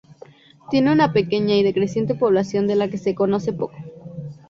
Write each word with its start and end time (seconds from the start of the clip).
Tiene 0.71 0.91
una 0.91 1.13
pequeña 1.13 1.53
y 1.53 1.61
decreciente 1.61 2.15
población 2.15 2.65
de 2.65 2.75
la 2.75 2.87
que 2.87 2.97
se 2.97 3.13
conoce 3.13 3.53
poco. 3.53 3.75